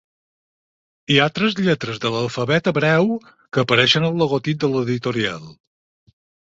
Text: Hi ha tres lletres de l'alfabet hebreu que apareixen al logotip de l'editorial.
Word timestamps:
Hi 1.15 1.19
ha 1.19 1.27
tres 1.39 1.57
lletres 1.67 2.01
de 2.05 2.11
l'alfabet 2.17 2.71
hebreu 2.73 3.13
que 3.29 3.65
apareixen 3.67 4.09
al 4.11 4.21
logotip 4.25 4.63
de 4.67 4.75
l'editorial. 4.75 5.51